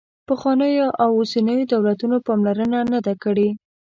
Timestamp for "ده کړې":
3.05-3.49